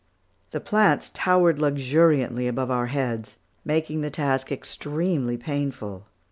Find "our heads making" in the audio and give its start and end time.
2.71-4.01